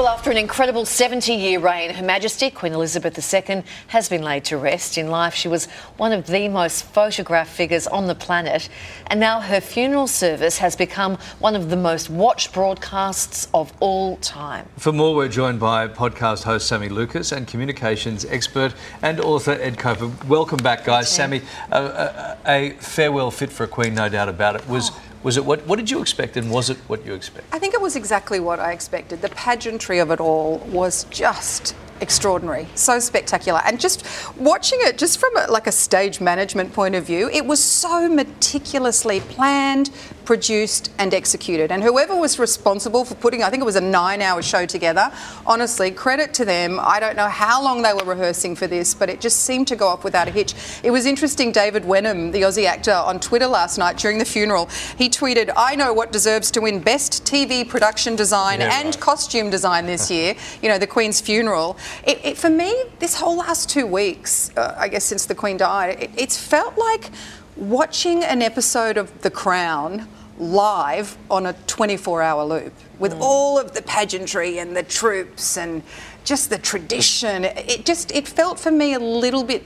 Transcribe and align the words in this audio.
Well, 0.00 0.08
after 0.08 0.30
an 0.30 0.38
incredible 0.38 0.86
70 0.86 1.34
year 1.34 1.60
reign, 1.60 1.90
Her 1.90 2.02
Majesty 2.02 2.48
Queen 2.48 2.72
Elizabeth 2.72 3.18
II 3.34 3.62
has 3.88 4.08
been 4.08 4.22
laid 4.22 4.46
to 4.46 4.56
rest. 4.56 4.96
In 4.96 5.10
life, 5.10 5.34
she 5.34 5.46
was 5.46 5.66
one 5.98 6.14
of 6.14 6.26
the 6.26 6.48
most 6.48 6.86
photographed 6.86 7.50
figures 7.50 7.86
on 7.86 8.06
the 8.06 8.14
planet, 8.14 8.70
and 9.08 9.20
now 9.20 9.42
her 9.42 9.60
funeral 9.60 10.06
service 10.06 10.56
has 10.56 10.74
become 10.74 11.18
one 11.38 11.54
of 11.54 11.68
the 11.68 11.76
most 11.76 12.08
watched 12.08 12.54
broadcasts 12.54 13.46
of 13.52 13.74
all 13.80 14.16
time. 14.16 14.66
For 14.78 14.90
more, 14.90 15.14
we're 15.14 15.28
joined 15.28 15.60
by 15.60 15.86
podcast 15.86 16.44
host 16.44 16.66
Sammy 16.66 16.88
Lucas 16.88 17.30
and 17.30 17.46
communications 17.46 18.24
expert 18.24 18.72
and 19.02 19.20
author 19.20 19.58
Ed 19.60 19.76
Coper. 19.76 20.10
Welcome 20.26 20.62
back, 20.62 20.86
guys. 20.86 21.10
Sammy, 21.10 21.42
a, 21.70 22.38
a, 22.46 22.70
farewell 22.80 23.30
fit 23.30 23.52
for 23.52 23.64
a 23.64 23.68
Queen, 23.68 23.94
no 23.96 24.08
doubt 24.08 24.30
about 24.30 24.56
it. 24.56 24.66
Was. 24.66 24.92
Oh 24.92 25.09
was 25.22 25.36
it 25.36 25.44
what, 25.44 25.66
what 25.66 25.76
did 25.76 25.90
you 25.90 26.00
expect 26.00 26.36
and 26.36 26.50
was 26.50 26.70
it 26.70 26.76
what 26.86 27.04
you 27.04 27.14
expected? 27.14 27.52
I 27.52 27.58
think 27.58 27.74
it 27.74 27.80
was 27.80 27.96
exactly 27.96 28.40
what 28.40 28.58
I 28.58 28.72
expected. 28.72 29.22
The 29.22 29.28
pageantry 29.30 29.98
of 29.98 30.10
it 30.10 30.20
all 30.20 30.58
was 30.58 31.04
just 31.04 31.74
extraordinary, 32.00 32.66
so 32.74 32.98
spectacular. 32.98 33.60
And 33.64 33.78
just 33.78 34.06
watching 34.36 34.78
it, 34.82 34.96
just 34.96 35.18
from 35.18 35.36
a, 35.36 35.46
like 35.48 35.66
a 35.66 35.72
stage 35.72 36.20
management 36.20 36.72
point 36.72 36.94
of 36.94 37.04
view, 37.04 37.28
it 37.28 37.44
was 37.44 37.62
so 37.62 38.08
meticulously 38.08 39.20
planned, 39.20 39.90
produced, 40.30 40.92
and 41.00 41.12
executed. 41.12 41.72
And 41.72 41.82
whoever 41.82 42.14
was 42.14 42.38
responsible 42.38 43.04
for 43.04 43.16
putting, 43.16 43.42
I 43.42 43.50
think 43.50 43.62
it 43.62 43.64
was 43.64 43.74
a 43.74 43.80
nine-hour 43.80 44.42
show 44.42 44.64
together. 44.64 45.10
Honestly, 45.44 45.90
credit 45.90 46.32
to 46.34 46.44
them. 46.44 46.78
I 46.80 47.00
don't 47.00 47.16
know 47.16 47.26
how 47.26 47.60
long 47.60 47.82
they 47.82 47.92
were 47.92 48.04
rehearsing 48.04 48.54
for 48.54 48.68
this, 48.68 48.94
but 48.94 49.10
it 49.10 49.20
just 49.20 49.40
seemed 49.40 49.66
to 49.66 49.74
go 49.74 49.88
off 49.88 50.04
without 50.04 50.28
a 50.28 50.30
hitch. 50.30 50.54
It 50.84 50.92
was 50.92 51.04
interesting. 51.04 51.50
David 51.50 51.84
Wenham, 51.84 52.30
the 52.30 52.42
Aussie 52.42 52.66
actor, 52.66 52.92
on 52.92 53.18
Twitter 53.18 53.48
last 53.48 53.76
night 53.76 53.96
during 53.96 54.18
the 54.18 54.24
funeral, 54.24 54.66
he 54.96 55.08
tweeted, 55.08 55.50
"I 55.56 55.74
know 55.74 55.92
what 55.92 56.12
deserves 56.12 56.52
to 56.52 56.60
win 56.60 56.78
Best 56.78 57.24
TV 57.24 57.64
Production 57.68 58.14
Design 58.14 58.60
yeah, 58.60 58.78
and 58.78 58.94
right. 58.94 59.00
Costume 59.00 59.50
Design 59.50 59.86
this 59.86 60.12
year. 60.12 60.36
You 60.62 60.68
know, 60.68 60.78
the 60.78 60.86
Queen's 60.86 61.20
funeral." 61.20 61.76
It, 62.04 62.24
it, 62.24 62.38
for 62.38 62.50
me, 62.50 62.72
this 63.00 63.16
whole 63.16 63.38
last 63.38 63.68
two 63.68 63.84
weeks, 63.84 64.52
uh, 64.56 64.76
I 64.78 64.86
guess 64.86 65.02
since 65.02 65.26
the 65.26 65.34
Queen 65.34 65.56
died, 65.56 66.00
it, 66.00 66.10
it's 66.16 66.38
felt 66.38 66.78
like 66.78 67.10
watching 67.56 68.22
an 68.22 68.42
episode 68.42 68.96
of 68.96 69.22
The 69.22 69.30
Crown 69.30 70.06
live 70.40 71.16
on 71.30 71.46
a 71.46 71.52
24 71.66 72.22
hour 72.22 72.44
loop 72.44 72.72
with 72.98 73.12
mm. 73.12 73.20
all 73.20 73.58
of 73.58 73.74
the 73.74 73.82
pageantry 73.82 74.58
and 74.58 74.74
the 74.76 74.82
troops 74.82 75.56
and 75.56 75.82
just 76.24 76.50
the 76.50 76.58
tradition. 76.58 77.44
It 77.44 77.84
just, 77.84 78.10
it 78.12 78.26
felt 78.26 78.58
for 78.58 78.70
me 78.70 78.94
a 78.94 78.98
little 78.98 79.44
bit 79.44 79.64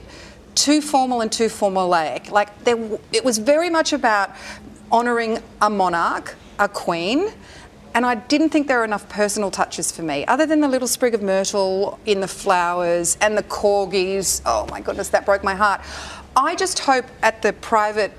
too 0.53 0.81
formal 0.81 1.21
and 1.21 1.31
too 1.31 1.47
formulaic. 1.47 2.29
Like 2.29 2.63
there, 2.63 2.77
it 3.11 3.23
was 3.23 3.37
very 3.37 3.69
much 3.69 3.93
about 3.93 4.31
honouring 4.91 5.39
a 5.61 5.69
monarch, 5.69 6.35
a 6.59 6.67
queen, 6.67 7.31
and 7.93 8.05
I 8.05 8.15
didn't 8.15 8.49
think 8.49 8.67
there 8.67 8.79
were 8.79 8.85
enough 8.85 9.07
personal 9.07 9.49
touches 9.49 9.89
for 9.89 10.01
me, 10.01 10.25
other 10.25 10.45
than 10.45 10.59
the 10.59 10.67
little 10.67 10.87
sprig 10.87 11.13
of 11.13 11.21
myrtle 11.21 11.97
in 12.05 12.19
the 12.19 12.27
flowers 12.27 13.17
and 13.21 13.37
the 13.37 13.43
corgis. 13.43 14.41
Oh 14.45 14.67
my 14.69 14.81
goodness, 14.81 15.09
that 15.09 15.25
broke 15.25 15.45
my 15.45 15.55
heart. 15.55 15.79
I 16.35 16.55
just 16.55 16.79
hope 16.79 17.05
at 17.21 17.41
the 17.41 17.53
private 17.53 18.11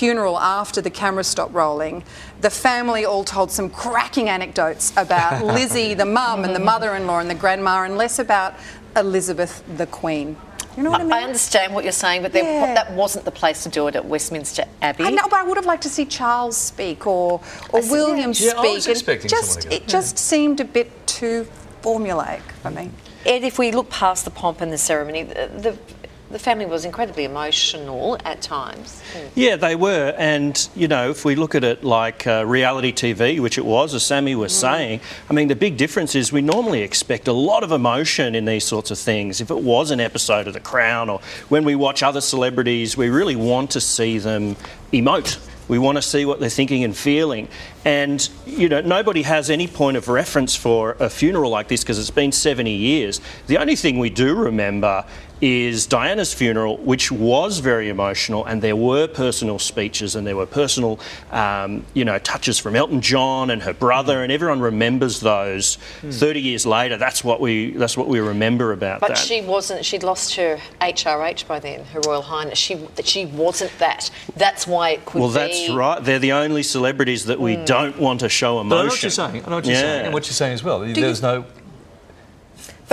funeral 0.00 0.38
after 0.38 0.80
the 0.80 0.88
camera 0.88 1.22
stopped 1.22 1.52
rolling, 1.52 2.02
the 2.40 2.48
family 2.48 3.04
all 3.04 3.22
told 3.22 3.50
some 3.50 3.68
cracking 3.68 4.30
anecdotes 4.30 4.94
about 4.96 5.44
Lizzie, 5.58 5.92
the 5.92 6.06
mum, 6.06 6.42
and 6.42 6.54
the 6.54 6.64
mother 6.72 6.94
in 6.94 7.06
law, 7.06 7.18
and 7.18 7.28
the 7.28 7.34
grandma, 7.34 7.82
and 7.82 7.98
less 7.98 8.18
about 8.18 8.54
Elizabeth, 8.96 9.62
the 9.76 9.86
Queen. 9.86 10.38
You 10.74 10.84
know 10.84 10.90
what 10.90 11.02
I, 11.02 11.04
I 11.04 11.06
mean? 11.06 11.12
I 11.12 11.22
understand 11.24 11.74
what 11.74 11.84
you're 11.84 11.92
saying, 11.92 12.22
but 12.22 12.32
yeah. 12.32 12.72
that 12.72 12.90
wasn't 12.94 13.26
the 13.26 13.30
place 13.30 13.62
to 13.64 13.68
do 13.68 13.88
it 13.88 13.94
at 13.94 14.02
Westminster 14.06 14.64
Abbey. 14.80 15.04
I 15.04 15.10
know, 15.10 15.24
but 15.24 15.34
I 15.34 15.42
would 15.42 15.58
have 15.58 15.66
liked 15.66 15.82
to 15.82 15.90
see 15.90 16.06
Charles 16.06 16.56
speak 16.56 17.06
or 17.06 17.42
or 17.68 17.82
William 17.90 18.30
yeah. 18.30 18.52
speak. 18.52 18.54
Yeah, 18.54 18.70
I 18.70 18.72
was 18.72 18.86
expecting 18.86 19.28
just, 19.28 19.66
It 19.66 19.82
hmm. 19.82 19.88
just 19.88 20.18
seemed 20.18 20.60
a 20.60 20.64
bit 20.64 20.90
too 21.06 21.46
formulaic 21.82 22.40
for 22.62 22.70
me. 22.70 22.90
Ed, 23.26 23.44
if 23.44 23.58
we 23.58 23.70
look 23.70 23.90
past 23.90 24.24
the 24.24 24.30
pomp 24.30 24.62
and 24.62 24.72
the 24.72 24.78
ceremony, 24.78 25.24
the, 25.24 25.50
the 25.66 25.78
the 26.30 26.38
family 26.38 26.66
was 26.66 26.84
incredibly 26.84 27.24
emotional 27.24 28.16
at 28.24 28.40
times. 28.40 29.02
Mm. 29.14 29.30
Yeah, 29.34 29.56
they 29.56 29.74
were. 29.74 30.14
And, 30.16 30.68
you 30.76 30.86
know, 30.86 31.10
if 31.10 31.24
we 31.24 31.34
look 31.34 31.54
at 31.54 31.64
it 31.64 31.82
like 31.82 32.26
uh, 32.26 32.44
reality 32.46 32.92
TV, 32.92 33.40
which 33.40 33.58
it 33.58 33.64
was, 33.64 33.94
as 33.94 34.04
Sammy 34.04 34.34
was 34.34 34.52
mm. 34.52 34.60
saying, 34.60 35.00
I 35.28 35.32
mean, 35.32 35.48
the 35.48 35.56
big 35.56 35.76
difference 35.76 36.14
is 36.14 36.32
we 36.32 36.42
normally 36.42 36.82
expect 36.82 37.26
a 37.26 37.32
lot 37.32 37.64
of 37.64 37.72
emotion 37.72 38.34
in 38.34 38.44
these 38.44 38.64
sorts 38.64 38.90
of 38.90 38.98
things. 38.98 39.40
If 39.40 39.50
it 39.50 39.62
was 39.62 39.90
an 39.90 40.00
episode 40.00 40.46
of 40.46 40.54
The 40.54 40.60
Crown 40.60 41.08
or 41.08 41.20
when 41.48 41.64
we 41.64 41.74
watch 41.74 42.02
other 42.02 42.20
celebrities, 42.20 42.96
we 42.96 43.08
really 43.08 43.36
want 43.36 43.70
to 43.72 43.80
see 43.80 44.18
them 44.18 44.56
emote. 44.92 45.38
We 45.70 45.78
want 45.78 45.98
to 45.98 46.02
see 46.02 46.24
what 46.24 46.40
they're 46.40 46.50
thinking 46.50 46.82
and 46.82 46.96
feeling. 46.96 47.46
And, 47.84 48.28
you 48.44 48.68
know, 48.68 48.80
nobody 48.80 49.22
has 49.22 49.50
any 49.50 49.68
point 49.68 49.96
of 49.96 50.08
reference 50.08 50.56
for 50.56 50.96
a 50.98 51.08
funeral 51.08 51.48
like 51.48 51.68
this 51.68 51.82
because 51.82 51.96
it's 51.96 52.10
been 52.10 52.32
70 52.32 52.72
years. 52.72 53.20
The 53.46 53.58
only 53.58 53.76
thing 53.76 54.00
we 54.00 54.10
do 54.10 54.34
remember 54.34 55.04
is 55.40 55.86
Diana's 55.86 56.34
funeral, 56.34 56.76
which 56.78 57.10
was 57.10 57.58
very 57.58 57.88
emotional, 57.88 58.44
and 58.44 58.60
there 58.62 58.76
were 58.76 59.06
personal 59.06 59.58
speeches 59.58 60.14
and 60.14 60.26
there 60.26 60.36
were 60.36 60.46
personal, 60.46 61.00
um, 61.30 61.84
you 61.94 62.04
know, 62.04 62.18
touches 62.18 62.58
from 62.58 62.76
Elton 62.76 63.00
John 63.00 63.50
and 63.50 63.62
her 63.62 63.72
brother, 63.72 64.22
and 64.22 64.30
everyone 64.30 64.60
remembers 64.60 65.20
those. 65.20 65.78
Mm. 66.02 66.18
Thirty 66.18 66.40
years 66.40 66.66
later, 66.66 66.96
that's 66.96 67.24
what 67.24 67.40
we 67.40 67.72
that's 67.72 67.96
what 67.96 68.08
we 68.08 68.20
remember 68.20 68.72
about 68.72 69.00
but 69.00 69.08
that. 69.08 69.14
But 69.14 69.18
she 69.18 69.40
wasn't. 69.40 69.84
She'd 69.84 70.02
lost 70.02 70.34
her 70.36 70.58
HRH 70.80 71.46
by 71.46 71.58
then, 71.58 71.84
Her 71.86 72.00
Royal 72.06 72.22
Highness. 72.22 72.58
She 72.58 72.74
that 72.96 73.06
she 73.06 73.26
wasn't 73.26 73.72
that. 73.78 74.10
That's 74.36 74.66
why 74.66 74.90
it 74.90 75.04
could. 75.04 75.20
Well, 75.20 75.30
that's 75.30 75.68
right. 75.70 76.02
They're 76.02 76.18
the 76.18 76.32
only 76.32 76.62
celebrities 76.62 77.24
that 77.26 77.40
we 77.40 77.56
mm. 77.56 77.66
don't 77.66 77.98
want 77.98 78.20
to 78.20 78.28
show 78.28 78.60
emotion. 78.60 78.68
But 78.68 78.76
I 78.76 78.82
know 78.82 78.88
what 78.88 79.02
you're 79.02 79.10
saying. 79.10 79.44
I 79.44 79.48
know 79.48 79.56
what 79.56 79.64
you're 79.64 79.74
yeah. 79.74 79.80
saying, 79.80 80.04
and 80.06 80.14
what 80.14 80.26
you're 80.26 80.34
saying 80.34 80.54
as 80.54 80.64
well. 80.64 80.84
Do 80.84 80.92
There's 80.92 81.20
you... 81.20 81.28
no 81.28 81.44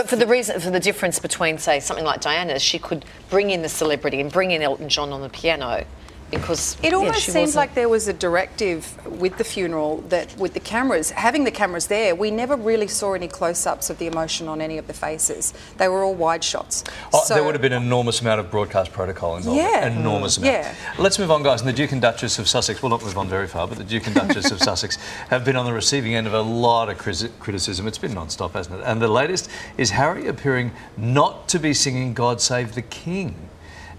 for 0.07 0.15
the 0.15 0.27
reason, 0.27 0.59
for 0.59 0.69
the 0.69 0.79
difference 0.79 1.19
between, 1.19 1.57
say, 1.57 1.79
something 1.79 2.05
like 2.05 2.21
Diana's, 2.21 2.61
she 2.61 2.79
could 2.79 3.05
bring 3.29 3.51
in 3.51 3.61
the 3.61 3.69
celebrity 3.69 4.19
and 4.21 4.31
bring 4.31 4.51
in 4.51 4.61
Elton 4.61 4.89
John 4.89 5.11
on 5.13 5.21
the 5.21 5.29
piano 5.29 5.85
because 6.31 6.77
it 6.83 6.93
almost 6.93 7.27
yeah, 7.27 7.33
seems 7.33 7.55
like 7.55 7.73
there 7.73 7.87
was 7.87 8.07
a 8.07 8.13
directive 8.13 9.05
with 9.19 9.37
the 9.37 9.43
funeral 9.43 10.01
that 10.09 10.35
with 10.37 10.53
the 10.53 10.59
cameras 10.59 11.11
having 11.11 11.43
the 11.45 11.51
cameras 11.51 11.87
there 11.87 12.15
we 12.15 12.29
never 12.29 12.55
really 12.55 12.87
saw 12.87 13.13
any 13.13 13.27
close-ups 13.27 13.89
of 13.89 13.97
the 13.97 14.07
emotion 14.07 14.47
on 14.47 14.61
any 14.61 14.77
of 14.77 14.87
the 14.87 14.93
faces. 14.93 15.53
They 15.77 15.87
were 15.87 16.03
all 16.03 16.13
wide 16.13 16.43
shots. 16.43 16.83
Oh, 17.13 17.23
so, 17.23 17.33
there 17.33 17.43
would 17.43 17.55
have 17.55 17.61
been 17.61 17.73
an 17.73 17.83
enormous 17.83 18.21
amount 18.21 18.39
of 18.39 18.51
broadcast 18.51 18.91
protocol 18.91 19.37
involved. 19.37 19.57
Yeah. 19.57 19.87
Enormous 19.87 20.37
amount. 20.37 20.53
Yeah. 20.53 20.75
Let's 20.97 21.19
move 21.19 21.31
on 21.31 21.43
guys. 21.43 21.61
And 21.61 21.69
the 21.69 21.73
duke 21.73 21.91
and 21.91 22.01
duchess 22.01 22.39
of 22.39 22.47
sussex 22.47 22.81
will 22.81 22.89
not 22.89 23.03
move 23.03 23.17
on 23.17 23.27
very 23.27 23.47
far 23.47 23.67
but 23.67 23.77
the 23.77 23.83
duke 23.83 24.07
and 24.07 24.15
duchess 24.15 24.51
of 24.51 24.59
sussex 24.59 24.95
have 25.29 25.45
been 25.45 25.55
on 25.55 25.65
the 25.65 25.73
receiving 25.73 26.15
end 26.15 26.27
of 26.27 26.33
a 26.33 26.41
lot 26.41 26.89
of 26.89 26.97
criticism. 26.97 27.87
It's 27.87 27.97
been 27.97 28.13
non-stop 28.13 28.53
hasn't 28.53 28.79
it? 28.79 28.83
And 28.83 29.01
the 29.01 29.07
latest 29.07 29.49
is 29.77 29.91
harry 29.91 30.27
appearing 30.27 30.71
not 30.97 31.47
to 31.49 31.59
be 31.59 31.73
singing 31.73 32.13
god 32.13 32.41
save 32.41 32.75
the 32.75 32.81
king 32.81 33.49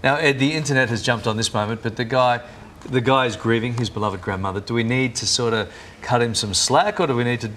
now, 0.03 0.15
Ed, 0.15 0.39
the 0.39 0.53
internet 0.53 0.89
has 0.89 1.01
jumped 1.01 1.27
on 1.27 1.35
this 1.37 1.53
moment, 1.53 1.83
but 1.83 1.97
the 1.97 2.05
guy, 2.05 2.41
the 2.89 3.01
guy 3.01 3.25
is 3.25 3.35
grieving 3.35 3.77
his 3.77 3.89
beloved 3.89 4.21
grandmother. 4.21 4.61
Do 4.61 4.73
we 4.73 4.83
need 4.83 5.15
to 5.15 5.27
sort 5.27 5.53
of 5.53 5.71
cut 6.01 6.21
him 6.21 6.33
some 6.33 6.53
slack, 6.53 6.99
or 6.99 7.07
do 7.07 7.15
we 7.15 7.25
need 7.25 7.41
to 7.41 7.51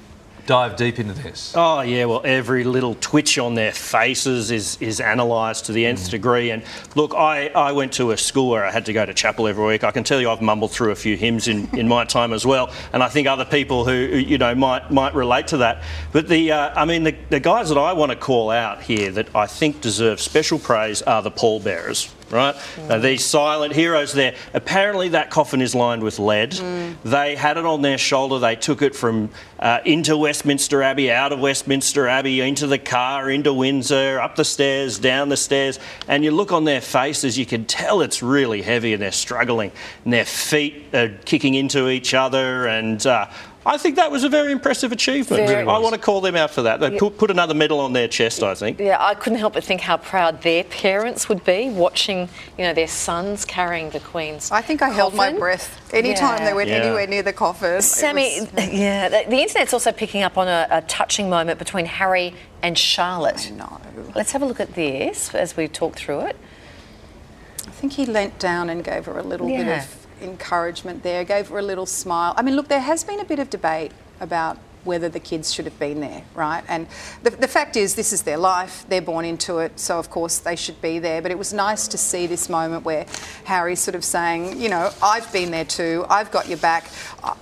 dive 0.47 0.77
deep 0.77 0.99
into 0.99 1.15
this? 1.15 1.55
Oh 1.57 1.83
yeah, 1.83 2.05
well 2.07 2.21
every 2.25 2.65
little 2.65 2.97
twitch 2.97 3.39
on 3.39 3.55
their 3.55 3.73
faces 3.73 4.51
is 4.51 4.77
is 4.81 5.01
analysed 5.01 5.67
to 5.67 5.73
the 5.73 5.87
nth 5.87 6.09
mm. 6.09 6.11
degree. 6.11 6.51
And 6.51 6.63
look, 6.95 7.15
I, 7.15 7.49
I 7.49 7.73
went 7.73 7.93
to 7.95 8.11
a 8.11 8.17
school 8.17 8.51
where 8.51 8.65
I 8.65 8.71
had 8.71 8.87
to 8.87 8.93
go 8.93 9.07
to 9.07 9.15
chapel 9.15 9.47
every 9.47 9.65
week. 9.65 9.85
I 9.85 9.91
can 9.91 10.05
tell 10.05 10.21
you 10.21 10.31
I've 10.31 10.43
mumbled 10.43 10.73
through 10.73 10.91
a 10.91 10.97
few 10.97 11.17
hymns 11.17 11.49
in, 11.49 11.69
in 11.77 11.89
my 11.89 12.05
time 12.05 12.33
as 12.33 12.45
well, 12.45 12.73
and 12.93 13.03
I 13.03 13.09
think 13.09 13.29
other 13.29 13.45
people 13.45 13.85
who 13.85 13.95
you 13.95 14.39
know 14.39 14.55
might 14.55 14.91
might 14.91 15.15
relate 15.15 15.47
to 15.49 15.59
that. 15.59 15.83
But 16.11 16.29
the 16.29 16.53
uh, 16.53 16.81
I 16.81 16.85
mean 16.85 17.05
the, 17.05 17.15
the 17.31 17.41
guys 17.41 17.69
that 17.69 17.79
I 17.79 17.93
want 17.93 18.11
to 18.11 18.17
call 18.17 18.51
out 18.51 18.83
here 18.83 19.11
that 19.13 19.35
I 19.35 19.47
think 19.47 19.81
deserve 19.81 20.21
special 20.21 20.59
praise 20.59 21.03
are 21.03 21.23
the 21.23 21.31
pallbearers 21.31 22.13
right? 22.33 22.55
Mm. 22.55 22.91
Uh, 22.91 22.99
these 22.99 23.25
silent 23.25 23.75
heroes 23.75 24.13
there. 24.13 24.35
Apparently, 24.55 25.11
that 25.11 25.31
coffin 25.31 25.61
is 25.61 25.75
lined 25.75 26.03
with 26.03 26.19
lead. 26.19 26.53
Mm. 26.53 26.97
They 27.05 27.37
had 27.37 27.59
it 27.59 27.67
on 27.67 27.83
their 27.83 27.99
shoulder. 27.99 28.39
They 28.39 28.57
took 28.57 28.83
it 28.83 28.97
from 28.97 29.31
uh, 29.59 29.81
into 29.85 30.17
Westminster 30.17 30.83
Abbey, 30.83 31.13
out 31.13 31.33
of 31.33 31.39
Westminster 31.39 32.09
Abbey, 32.09 32.41
into 32.41 32.67
the 32.67 32.79
car, 32.79 33.31
into 33.31 33.53
Windsor, 33.53 34.19
up 34.21 34.35
the 34.35 34.45
stairs, 34.45 34.99
down 34.99 35.29
the 35.29 35.37
stairs. 35.37 35.79
And 36.09 36.25
you 36.25 36.31
look 36.31 36.51
on 36.51 36.65
their 36.65 36.81
faces, 36.81 37.39
you 37.39 37.47
can 37.47 37.67
tell 37.67 38.01
it's 38.01 38.23
really 38.23 38.63
heavy 38.63 38.95
and 38.95 39.03
they're 39.03 39.13
struggling. 39.13 39.71
And 40.05 40.13
their 40.13 40.25
feet 40.25 40.95
are 40.95 41.11
kicking 41.25 41.55
into 41.55 41.89
each 41.89 42.15
other. 42.15 42.67
And 42.67 43.07
uh, 43.07 43.29
I 43.65 43.77
think 43.77 43.97
that 43.97 44.11
was 44.11 44.25
a 44.25 44.29
very 44.29 44.51
impressive 44.51 44.91
achievement. 44.91 45.47
Very 45.47 45.69
I 45.69 45.79
want 45.79 45.95
to 45.95 46.01
call 46.01 46.21
them 46.21 46.35
out 46.35 46.51
for 46.51 46.63
that. 46.63 46.81
They 46.81 46.93
yeah. 46.93 46.99
put, 46.99 47.17
put 47.17 47.31
another 47.31 47.55
medal 47.55 47.79
on 47.79 47.93
their 47.93 48.09
chest, 48.09 48.43
I 48.43 48.55
think. 48.55 48.81
Yeah, 48.81 48.97
I 48.99 49.15
couldn't 49.15 49.39
help 49.39 49.55
but 49.55 49.63
think 49.63 49.81
how 49.81 49.99
proud 49.99 50.43
their 50.43 50.65
parents 50.65 51.29
would 51.29 51.45
be 51.45 51.71
watching, 51.71 52.29
you 52.59 52.65
know, 52.65 52.75
their 52.75 52.89
sons 52.89 53.45
carrying 53.45 53.91
the 53.91 54.01
Queen's. 54.01 54.51
I 54.51 54.63
think 54.63 54.83
I 54.83 54.87
coffin. 54.87 54.97
held 54.97 55.15
my 55.15 55.33
breath 55.33 55.95
anytime 55.95 56.39
yeah. 56.39 56.45
they 56.47 56.55
went 56.55 56.71
yeah. 56.71 56.77
anywhere 56.77 57.07
near 57.07 57.23
the 57.23 57.33
coffin. 57.33 57.81
Sammy, 57.83 58.41
was... 58.41 58.73
yeah, 58.73 59.09
the, 59.09 59.31
the, 59.31 59.41
internet's 59.41 59.73
also 59.73 59.93
picking 59.93 60.23
up 60.23 60.37
on 60.37 60.49
a, 60.49 60.67
a, 60.71 60.83
touching 60.83 61.31
moment 61.31 61.61
between 61.61 61.87
Harry 61.87 62.35
and 62.63 62.77
Charlotte. 62.77 63.49
I 63.53 63.55
know. 63.55 63.81
Let's 64.17 64.33
have 64.33 64.43
a 64.43 64.47
look 64.47 64.61
at 64.61 64.75
this 64.75 65.33
as 65.35 65.57
we 65.57 65.69
talk 65.69 65.95
through 65.95 66.23
it. 66.23 66.37
I 67.67 67.71
think 67.71 67.93
he 67.93 68.07
leant 68.07 68.41
down 68.41 68.69
and 68.69 68.83
gave 68.83 69.07
her 69.07 69.19
a 69.19 69.23
little 69.23 69.47
bit 69.47 69.69
of 69.69 70.02
encouragement 70.23 71.03
there, 71.03 71.25
gave 71.25 71.49
her 71.49 71.59
a 71.59 71.63
little 71.63 71.87
smile. 71.87 72.35
I 72.37 72.43
mean, 72.43 72.57
look, 72.57 72.69
there 72.69 72.81
has 72.81 73.05
been 73.05 73.21
a 73.21 73.25
bit 73.25 73.39
of 73.39 73.51
debate 73.51 73.93
about 74.21 74.59
whether 74.85 75.09
the 75.09 75.21
kids 75.21 75.53
should 75.53 75.65
have 75.65 75.79
been 75.79 76.01
there, 76.01 76.23
right? 76.35 76.65
And 76.69 76.87
the, 77.23 77.31
the 77.31 77.49
fact 77.49 77.77
is, 77.77 77.95
this 77.95 78.13
is 78.13 78.23
their 78.23 78.37
life. 78.37 78.85
They're 78.89 79.03
born 79.03 79.25
into 79.25 79.59
it, 79.59 79.79
so 79.79 79.99
of 79.99 80.11
course 80.11 80.39
they 80.39 80.57
should 80.57 80.81
be 80.81 80.99
there. 80.99 81.23
But 81.23 81.31
it 81.31 81.39
was 81.39 81.53
nice 81.53 81.89
to 81.89 81.99
see 81.99 82.27
this 82.27 82.49
moment 82.49 82.85
where 82.85 83.07
Harry's 83.45 83.81
sort 83.81 83.95
of 83.95 84.05
saying, 84.05 84.61
you 84.61 84.69
know, 84.69 84.91
I've 85.03 85.33
been 85.33 85.51
there 85.51 85.65
too. 85.65 86.05
I've 86.09 86.31
got 86.31 86.49
your 86.49 86.59
back. 86.59 86.91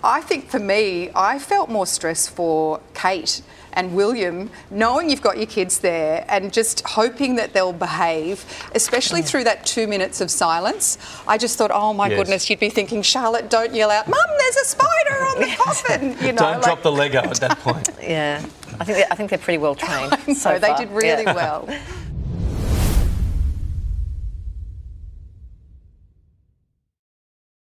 I 0.02 0.20
think 0.20 0.48
for 0.48 0.58
me, 0.58 1.10
I 1.14 1.38
felt 1.38 1.70
more 1.70 1.86
stress 1.86 2.28
for 2.28 2.80
Kate 2.94 3.42
and 3.72 3.94
William, 3.94 4.50
knowing 4.70 5.10
you've 5.10 5.22
got 5.22 5.36
your 5.36 5.46
kids 5.46 5.80
there 5.80 6.24
and 6.28 6.52
just 6.52 6.82
hoping 6.86 7.36
that 7.36 7.52
they'll 7.52 7.72
behave, 7.72 8.44
especially 8.74 9.22
through 9.22 9.44
that 9.44 9.64
two 9.64 9.86
minutes 9.86 10.20
of 10.20 10.30
silence. 10.30 10.98
I 11.26 11.38
just 11.38 11.58
thought, 11.58 11.70
oh 11.72 11.92
my 11.92 12.08
yes. 12.08 12.18
goodness, 12.18 12.50
you'd 12.50 12.60
be 12.60 12.70
thinking, 12.70 13.02
Charlotte, 13.02 13.50
don't 13.50 13.74
yell 13.74 13.90
out, 13.90 14.08
Mum, 14.08 14.20
there's 14.38 14.56
a 14.56 14.64
spider 14.64 15.24
on 15.24 15.40
the 15.40 15.56
coffin. 15.58 16.02
You 16.20 16.32
know, 16.32 16.38
don't 16.38 16.52
like... 16.54 16.62
drop 16.62 16.82
the 16.82 16.92
Lego 16.92 17.29
at 17.30 17.40
that 17.40 17.58
point. 17.60 17.88
yeah, 18.02 18.44
I 18.78 18.84
think, 18.84 19.06
I 19.10 19.14
think 19.14 19.30
they're 19.30 19.38
pretty 19.38 19.58
well 19.58 19.74
trained. 19.86 20.36
so 20.36 20.58
they 20.58 20.74
did 20.74 20.90
really 20.90 21.24
yeah. 21.24 21.34
well. 21.34 21.68